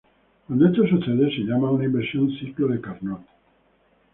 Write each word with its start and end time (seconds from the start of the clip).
Cuando 0.47 0.65
esto 0.65 0.87
sucede, 0.87 1.29
se 1.29 1.41
llama 1.43 1.69
una 1.69 1.85
inversión 1.85 2.31
ciclo 2.39 2.69
de 2.69 2.81
Carnot. 2.81 3.21